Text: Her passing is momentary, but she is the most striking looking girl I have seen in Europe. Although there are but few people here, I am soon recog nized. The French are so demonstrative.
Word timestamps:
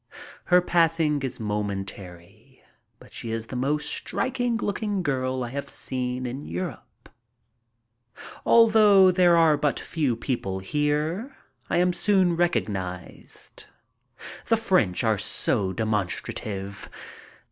Her 0.45 0.63
passing 0.63 1.21
is 1.21 1.39
momentary, 1.39 2.63
but 2.97 3.13
she 3.13 3.31
is 3.31 3.45
the 3.45 3.55
most 3.55 3.87
striking 3.87 4.57
looking 4.57 5.03
girl 5.03 5.43
I 5.43 5.49
have 5.49 5.69
seen 5.69 6.25
in 6.25 6.43
Europe. 6.43 7.07
Although 8.43 9.11
there 9.11 9.37
are 9.37 9.57
but 9.57 9.79
few 9.79 10.15
people 10.15 10.57
here, 10.57 11.37
I 11.69 11.77
am 11.77 11.93
soon 11.93 12.35
recog 12.35 12.65
nized. 12.67 13.67
The 14.47 14.57
French 14.57 15.03
are 15.03 15.19
so 15.19 15.71
demonstrative. 15.71 16.89